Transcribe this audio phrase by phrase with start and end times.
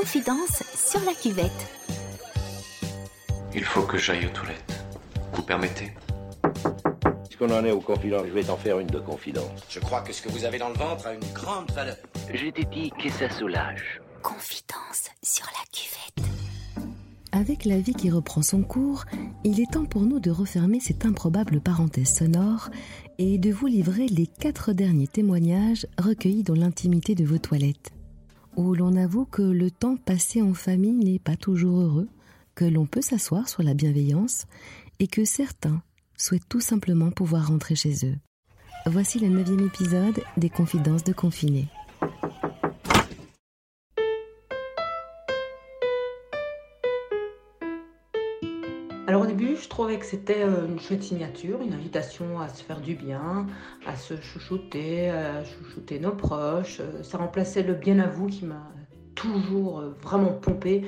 [0.00, 1.50] Confidence sur la cuvette.
[3.52, 4.84] Il faut que j'aille aux toilettes.
[5.32, 5.92] Vous permettez?
[7.24, 9.60] Puisqu'on en est aux confidences, je vais t'en faire une de confidence.
[9.68, 11.96] Je crois que ce que vous avez dans le ventre a une grande valeur.
[12.32, 14.00] Je t'ai dit que ça soulage.
[14.22, 16.30] Confidence sur la cuvette.
[17.32, 19.04] Avec la vie qui reprend son cours,
[19.42, 22.70] il est temps pour nous de refermer cette improbable parenthèse sonore
[23.18, 27.90] et de vous livrer les quatre derniers témoignages recueillis dans l'intimité de vos toilettes,
[28.58, 32.08] où l'on avoue que le temps passé en famille n'est pas toujours heureux,
[32.56, 34.46] que l'on peut s'asseoir sur la bienveillance
[34.98, 35.80] et que certains
[36.16, 38.16] souhaitent tout simplement pouvoir rentrer chez eux.
[38.84, 41.68] Voici le neuvième épisode des Confidences de confinés.
[49.60, 53.46] Je trouvais que c'était euh, une chouette signature, une invitation à se faire du bien,
[53.86, 56.80] à se chouchouter, à chouchouter nos proches.
[56.80, 58.72] Euh, Ça remplaçait le bien à vous qui m'a
[59.14, 60.86] toujours euh, vraiment pompé.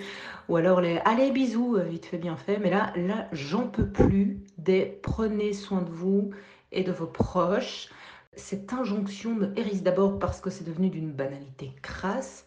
[0.49, 2.59] Ou alors les allez bisous, vite fait bien fait.
[2.59, 6.31] Mais là, là, j'en peux plus des prenez soin de vous
[6.73, 7.89] et de vos proches.
[8.35, 12.45] Cette injonction me hérisse d'abord parce que c'est devenu d'une banalité crasse.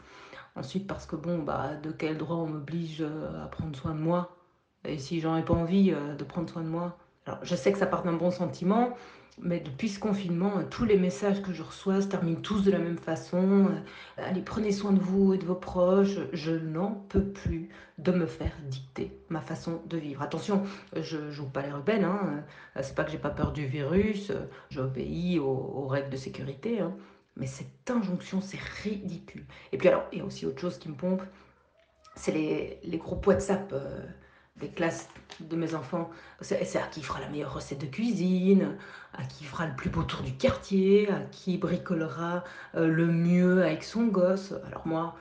[0.56, 4.43] Ensuite parce que bon, bah, de quel droit on m'oblige à prendre soin de moi?
[4.86, 7.72] Et si j'en ai pas envie euh, de prendre soin de moi Alors, je sais
[7.72, 8.96] que ça part d'un bon sentiment,
[9.42, 12.72] mais depuis ce confinement, euh, tous les messages que je reçois se terminent tous de
[12.72, 13.68] la même façon.
[13.68, 16.20] Euh, Allez, prenez soin de vous et de vos proches.
[16.34, 20.22] Je n'en peux plus de me faire dicter ma façon de vivre.
[20.22, 20.64] Attention,
[20.96, 22.04] je joue pas les rebelles.
[22.04, 22.44] Hein.
[22.82, 24.32] C'est pas que j'ai pas peur du virus.
[24.70, 26.80] J'obéis aux, aux règles de sécurité.
[26.82, 26.94] hein.
[27.36, 29.46] Mais cette injonction, c'est ridicule.
[29.72, 31.24] Et puis alors, il y a aussi autre chose qui me pompe,
[32.16, 33.74] c'est les, les groupes WhatsApp
[34.58, 35.10] des classes
[35.40, 36.10] de mes enfants.
[36.42, 38.78] C'est à qui fera la meilleure recette de cuisine,
[39.14, 42.44] à qui fera le plus beau tour du quartier, à qui bricolera
[42.76, 44.54] euh, le mieux avec son gosse.
[44.68, 45.16] Alors moi,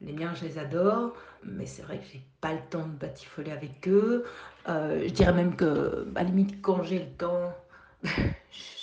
[0.00, 3.52] les miens, je les adore, mais c'est vrai que j'ai pas le temps de batifoler
[3.52, 4.24] avec eux.
[4.68, 7.54] Euh, je dirais même que, à la limite, quand j'ai le temps,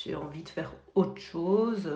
[0.03, 1.91] j'ai envie de faire autre chose.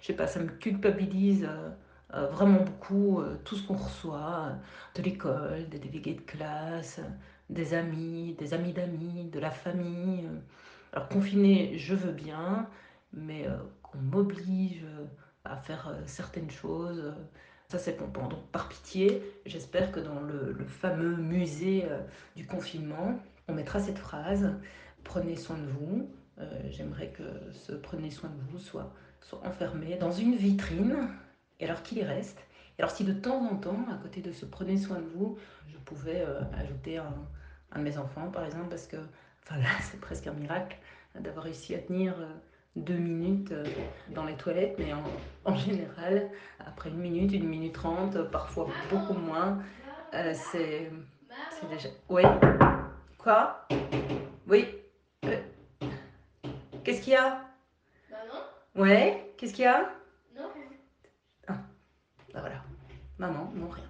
[0.00, 1.70] Je sais pas, ça me culpabilise euh,
[2.10, 4.54] vraiment beaucoup euh, tout ce qu'on reçoit euh,
[4.96, 7.08] de l'école, des délégués de classe, euh,
[7.50, 10.26] des amis, des amis d'amis, de la famille.
[10.26, 10.38] euh.
[10.92, 12.68] Alors confiné, je veux bien,
[13.12, 15.04] mais euh, qu'on m'oblige euh,
[15.44, 17.12] à faire euh, certaines choses, euh,
[17.68, 18.28] ça c'est pompant.
[18.28, 22.00] Donc par pitié, j'espère que dans le, fameux musée euh,
[22.36, 24.50] du confinement, on mettra cette phrase
[25.04, 26.10] Prenez soin de vous.
[26.38, 31.08] Euh, J'aimerais que ce prenez soin de vous soit, soit enfermé dans une vitrine,
[31.60, 32.38] et alors qu'il y reste.
[32.78, 35.38] Et alors si de temps en temps, à côté de ce prenez soin de vous,
[35.68, 37.14] je pouvais euh, ajouter un,
[37.72, 38.96] un de mes enfants par exemple, parce que
[39.42, 40.76] enfin là c'est presque un miracle
[41.18, 42.26] d'avoir réussi à tenir euh,
[42.76, 43.64] deux minutes euh,
[44.14, 45.02] dans les toilettes, mais en,
[45.44, 46.30] en général,
[46.64, 49.58] après une minute, une minute trente, euh, parfois beaucoup moins,
[50.14, 50.90] euh, c'est
[51.50, 51.88] c'est déjà...
[52.08, 52.22] Oui
[53.18, 53.66] Quoi?
[54.46, 54.66] Oui.
[55.24, 55.36] Euh,
[56.84, 57.40] Qu'est-ce qu'il y a?
[58.10, 58.42] Maman?
[58.76, 59.34] Ouais.
[59.36, 59.90] Qu'est-ce qu'il y a?
[62.40, 62.62] Voilà.
[63.18, 63.84] Maman, non, rien.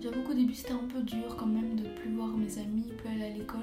[0.00, 3.08] J'avoue qu'au début c'était un peu dur quand même de plus voir mes amis, plus
[3.08, 3.60] aller à l'école,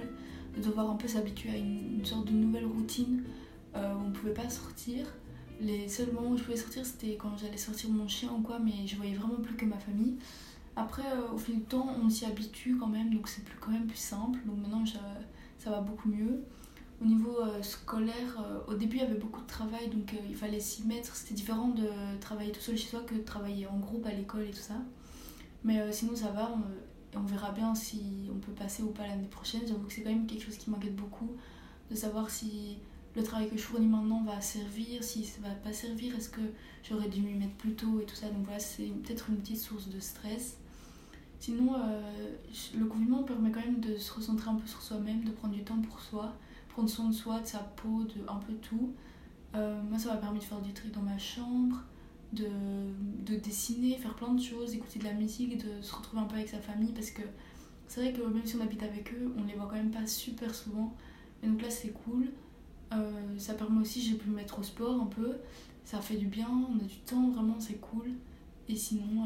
[0.56, 3.24] de devoir un peu s'habituer à une, sorte de nouvelle routine
[3.76, 5.06] euh, où on pouvait pas sortir.
[5.60, 8.60] Les seuls moments où je pouvais sortir c'était quand j'allais sortir mon chien ou quoi,
[8.60, 10.18] mais je voyais vraiment plus que ma famille.
[10.76, 13.72] Après, euh, au fil du temps, on s'y habitue quand même, donc c'est plus, quand
[13.72, 14.40] même plus simple.
[14.46, 14.84] Donc maintenant,
[15.58, 16.44] ça va beaucoup mieux.
[17.02, 20.36] Au niveau euh, scolaire, euh, au début, il y avait beaucoup de travail, donc il
[20.36, 21.16] fallait s'y mettre.
[21.16, 21.88] C'était différent de
[22.20, 24.76] travailler tout seul chez soi que de travailler en groupe à l'école et tout ça.
[25.64, 26.52] Mais sinon, ça va.
[26.56, 29.62] On, on verra bien si on peut passer ou pas l'année prochaine.
[29.68, 31.32] J'avoue que c'est quand même quelque chose qui m'inquiète beaucoup
[31.90, 32.78] de savoir si
[33.16, 36.40] le travail que je fournis maintenant va servir, si ça va pas servir, est-ce que
[36.88, 38.30] j'aurais dû m'y mettre plus tôt et tout ça?
[38.30, 40.58] Donc voilà, c'est peut-être une petite source de stress.
[41.42, 42.36] Sinon, euh,
[42.78, 45.64] le confinement permet quand même de se recentrer un peu sur soi-même, de prendre du
[45.64, 46.36] temps pour soi,
[46.70, 48.94] prendre soin de soi, de sa peau, de un peu tout.
[49.56, 51.78] Euh, moi, ça m'a permis de faire du tri dans ma chambre,
[52.32, 52.46] de,
[53.26, 56.36] de dessiner, faire plein de choses, écouter de la musique, de se retrouver un peu
[56.36, 57.24] avec sa famille parce que
[57.88, 60.06] c'est vrai que même si on habite avec eux, on les voit quand même pas
[60.06, 60.96] super souvent.
[61.42, 62.28] Et donc là, c'est cool.
[62.94, 65.38] Euh, ça permet aussi, j'ai pu me mettre au sport un peu.
[65.86, 68.12] Ça fait du bien, on a du temps, vraiment, c'est cool.
[68.70, 69.26] Et sinon,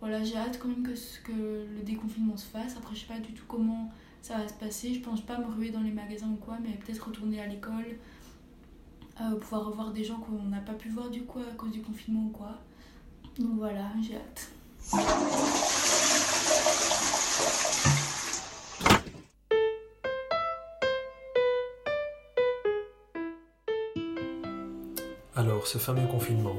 [0.00, 2.76] voilà, j'ai hâte quand même que, ce, que le déconfinement se fasse.
[2.76, 3.90] Après, je sais pas du tout comment
[4.22, 4.94] ça va se passer.
[4.94, 7.96] Je pense pas me ruer dans les magasins ou quoi, mais peut-être retourner à l'école,
[9.20, 11.82] euh, pouvoir revoir des gens qu'on n'a pas pu voir du coup à cause du
[11.82, 12.58] confinement ou quoi.
[13.38, 14.50] Donc voilà, j'ai hâte.
[25.34, 26.56] Alors, ce fameux confinement.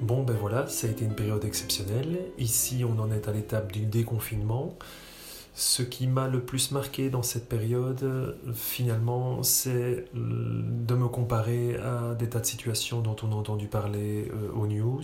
[0.00, 2.18] Bon, ben voilà, ça a été une période exceptionnelle.
[2.38, 4.76] Ici, on en est à l'étape du déconfinement.
[5.54, 12.14] Ce qui m'a le plus marqué dans cette période, finalement, c'est de me comparer à
[12.14, 15.02] des tas de situations dont on a entendu parler euh, aux news.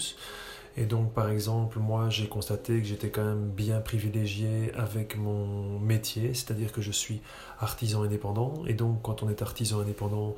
[0.77, 5.79] Et donc, par exemple, moi, j'ai constaté que j'étais quand même bien privilégié avec mon
[5.79, 7.21] métier, c'est-à-dire que je suis
[7.61, 8.63] artisan indépendant.
[8.67, 10.35] Et donc, quand on est artisan indépendant,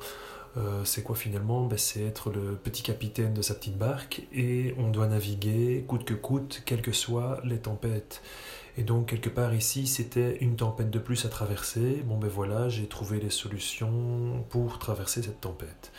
[0.55, 4.73] euh, c'est quoi finalement ben, C'est être le petit capitaine de sa petite barque et
[4.77, 8.21] on doit naviguer coûte que coûte, quelles que soient les tempêtes.
[8.77, 12.03] Et donc, quelque part ici, c'était une tempête de plus à traverser.
[12.05, 15.91] Bon, ben voilà, j'ai trouvé les solutions pour traverser cette tempête.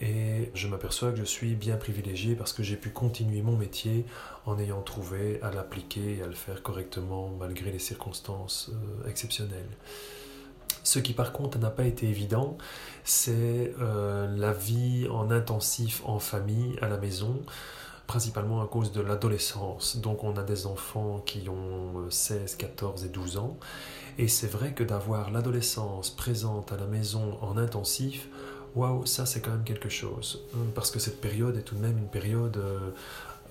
[0.00, 4.04] Et je m'aperçois que je suis bien privilégié parce que j'ai pu continuer mon métier
[4.46, 9.70] en ayant trouvé à l'appliquer et à le faire correctement malgré les circonstances euh, exceptionnelles.
[10.84, 12.56] Ce qui par contre n'a pas été évident,
[13.04, 17.42] c'est euh, la vie en intensif en famille à la maison
[18.06, 19.96] principalement à cause de l'adolescence.
[19.96, 23.58] Donc on a des enfants qui ont 16, euh, 14 et 12 ans.
[24.18, 28.28] Et c'est vrai que d'avoir l'adolescence présente à la maison en intensif,
[28.74, 30.44] waouh, ça c'est quand même quelque chose.
[30.74, 32.62] Parce que cette période est tout de même une période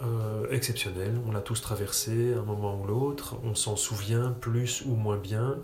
[0.01, 1.19] euh, euh, exceptionnelle.
[1.27, 3.35] On l'a tous traversé à un moment ou l'autre.
[3.43, 5.57] On s'en souvient plus ou moins bien.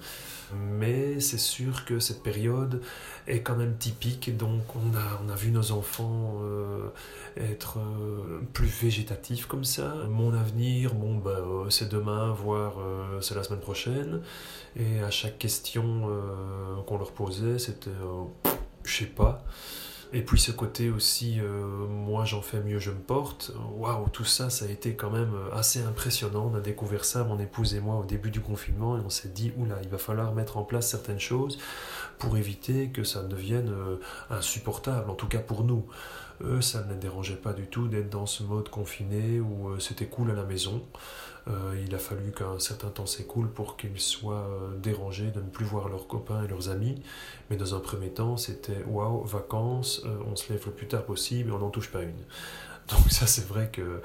[0.55, 2.81] Mais c'est sûr que cette période
[3.27, 4.35] est quand même typique.
[4.35, 6.89] Donc on a, vu nos enfants euh,
[7.37, 7.77] être
[8.53, 9.93] plus végétatifs comme ça.
[10.09, 12.77] Mon avenir, bon, bah, c'est demain, voire
[13.21, 14.21] c'est la semaine prochaine.
[14.75, 16.09] Et à chaque question
[16.87, 17.91] qu'on leur posait, c'était
[18.83, 19.43] je sais pas.
[20.11, 23.51] Et puis ce côté aussi, euh, moi j'en fais mieux, je me porte.
[23.75, 26.49] Waouh, tout ça, ça a été quand même euh, assez impressionnant.
[26.51, 29.29] On a découvert ça, mon épouse et moi, au début du confinement, et on s'est
[29.29, 31.59] dit, oula, il va falloir mettre en place certaines choses
[32.17, 33.97] pour éviter que ça devienne euh,
[34.31, 35.85] insupportable, en tout cas pour nous.
[36.41, 40.05] Eux, ça ne les dérangeait pas du tout d'être dans ce mode confiné où c'était
[40.05, 40.81] cool à la maison.
[41.47, 45.49] Euh, il a fallu qu'un certain temps s'écoule pour qu'ils soient euh, dérangés de ne
[45.49, 47.01] plus voir leurs copains et leurs amis.
[47.49, 51.03] Mais dans un premier temps, c'était waouh, vacances, euh, on se lève le plus tard
[51.03, 52.23] possible et on n'en touche pas une.
[52.89, 54.01] Donc ça, c'est vrai que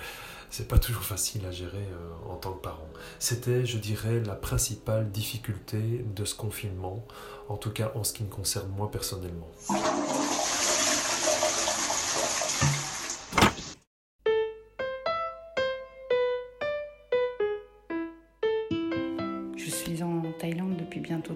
[0.50, 1.88] c'est pas toujours facile à gérer
[2.28, 2.88] en tant que parent.
[3.18, 7.04] C'était, je dirais, la principale difficulté de ce confinement,
[7.48, 9.50] en tout cas en ce qui me concerne moi personnellement.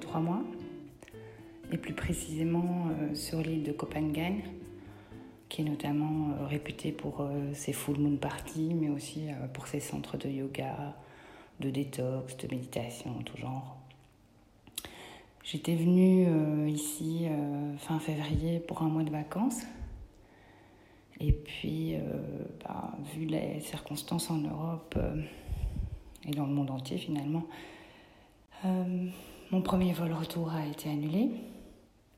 [0.08, 0.42] Trois mois,
[1.70, 4.42] et plus précisément euh, sur l'île de Copenhague,
[5.50, 9.80] qui est notamment euh, réputée pour euh, ses full moon parties, mais aussi pour ses
[9.80, 10.96] centres de yoga,
[11.60, 13.76] de détox, de méditation, tout genre.
[15.44, 17.26] J'étais venue ici
[17.78, 19.62] fin février pour un mois de vacances.
[21.20, 21.96] Et puis,
[22.62, 24.98] bah, vu les circonstances en Europe
[26.26, 27.44] et dans le monde entier finalement,
[29.50, 31.30] mon premier vol retour a été annulé.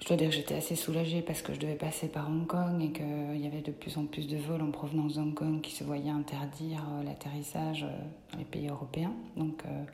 [0.01, 2.83] Je dois dire que j'étais assez soulagée parce que je devais passer par Hong Kong
[2.83, 5.61] et qu'il y avait de plus en plus de vols en provenance de Hong Kong
[5.61, 7.99] qui se voyaient interdire euh, l'atterrissage euh,
[8.33, 9.13] dans les pays européens.
[9.37, 9.85] Donc euh,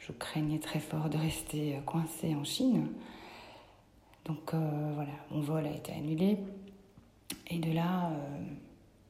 [0.00, 2.88] je craignais très fort de rester coincée en Chine.
[4.26, 6.36] Donc voilà, mon vol a été annulé.
[7.48, 8.12] Et de là,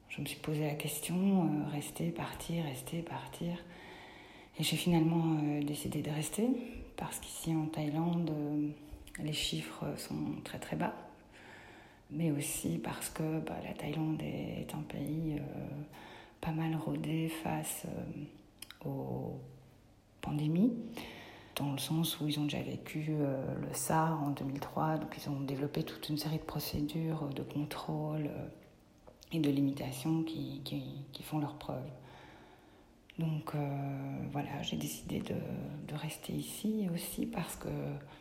[0.09, 3.53] je me suis posé la question, rester, partir, rester, partir.
[4.59, 6.47] Et j'ai finalement décidé de rester
[7.01, 8.69] parce qu'ici en Thaïlande, euh,
[9.23, 10.93] les chiffres sont très très bas,
[12.11, 15.67] mais aussi parce que bah, la Thaïlande est un pays euh,
[16.41, 19.39] pas mal rodé face euh, aux
[20.21, 20.73] pandémies,
[21.55, 25.41] dans le sens où ils ont déjà vécu le SARS en 2003, donc ils ont
[25.41, 28.29] développé toute une série de procédures de contrôle
[29.31, 31.89] et de limitation qui, qui font leurs preuves.
[33.21, 33.59] Donc euh,
[34.31, 35.35] voilà, j'ai décidé de,
[35.93, 37.67] rester ici aussi parce que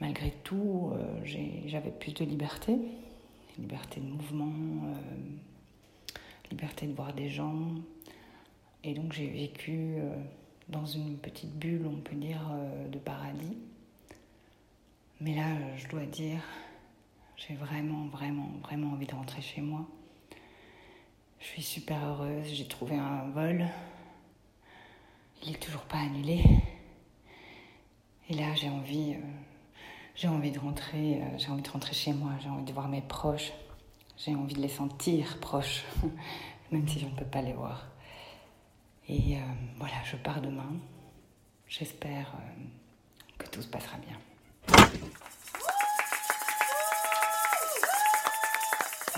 [0.00, 1.22] malgré tout, euh,
[1.66, 2.76] j'avais plus de liberté,
[3.58, 4.52] liberté de mouvement,
[4.84, 6.18] euh,
[6.50, 7.70] liberté de voir des gens.
[8.84, 9.94] Et donc j'ai vécu
[10.68, 12.42] dans une petite bulle, on peut dire,
[12.90, 13.56] de paradis.
[15.20, 16.42] Mais là, je dois dire,
[17.36, 19.86] j'ai vraiment, vraiment, vraiment envie de rentrer chez moi.
[21.38, 23.66] Je suis super heureuse, j'ai trouvé un vol
[25.42, 26.42] il est toujours pas annulé.
[28.28, 32.32] Et là, j'ai envie, euh, envie de rentrer, euh, j'ai envie de rentrer chez moi,
[32.42, 33.52] j'ai envie de voir mes proches,
[34.16, 35.84] j'ai envie de les sentir proches,
[36.72, 37.86] même si je ne peux pas les voir.
[39.08, 39.40] Et euh,
[39.78, 40.72] voilà, je pars demain.
[41.66, 42.32] J'espère
[43.38, 44.16] que tout se passera bien.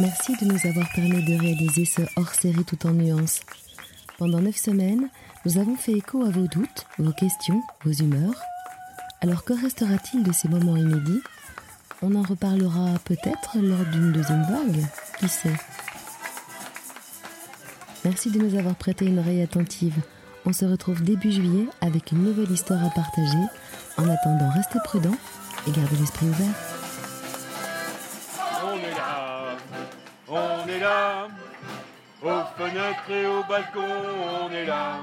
[0.00, 3.42] Merci de nous avoir permis de réaliser ce hors-série tout en nuances.
[4.22, 5.08] Pendant neuf semaines,
[5.44, 8.40] nous avons fait écho à vos doutes, vos questions, vos humeurs.
[9.20, 11.22] Alors que restera-t-il de ces moments inédits?
[12.02, 14.86] On en reparlera peut-être lors d'une deuxième vague,
[15.18, 15.56] qui sait?
[18.04, 20.00] Merci de nous avoir prêté une oreille attentive.
[20.46, 23.42] On se retrouve début juillet avec une nouvelle histoire à partager.
[23.96, 25.18] En attendant, restez prudents
[25.66, 26.71] et gardez l'esprit ouvert.
[32.24, 33.80] Aux fenêtres et au balcon,
[34.42, 34.98] on est là.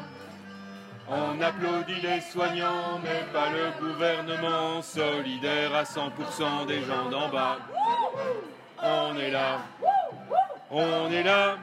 [1.08, 7.58] On applaudit les soignants, mais pas le gouvernement, solidaire à 100% des gens d'en bas.
[8.82, 9.60] On est là,
[10.70, 11.58] on est là,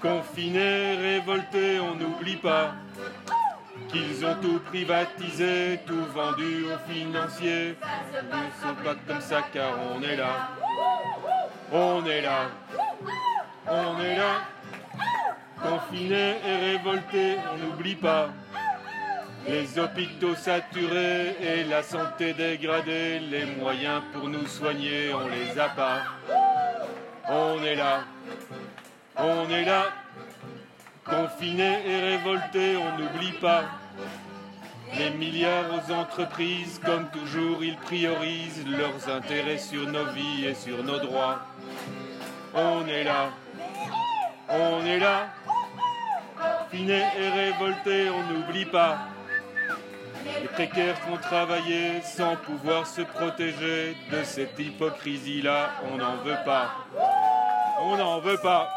[0.00, 2.72] confinés, révoltés, on n'oublie pas
[3.88, 7.76] qu'ils ont tout privatisé, tout vendu aux financiers.
[8.14, 10.48] Ils sont pas comme ça car on est là,
[11.72, 12.48] on est là,
[13.68, 14.42] on est là.
[15.62, 18.30] Confinés et révoltés, on n'oublie pas.
[19.46, 25.68] Les hôpitaux saturés et la santé dégradée, les moyens pour nous soigner, on les a
[25.68, 26.02] pas.
[27.28, 28.04] On est là,
[29.16, 29.86] on est là.
[31.04, 33.64] Confinés et révoltés, on n'oublie pas.
[34.98, 40.82] Les milliards aux entreprises, comme toujours, ils priorisent leurs intérêts sur nos vies et sur
[40.82, 41.40] nos droits.
[42.54, 43.30] On est là,
[44.50, 45.28] on est là.
[46.70, 48.98] Confinés et révoltés, on n'oublie pas.
[50.40, 55.70] Les précaires font travailler sans pouvoir se protéger de cette hypocrisie-là.
[55.92, 56.70] On n'en veut pas.
[57.80, 58.68] On n'en veut pas.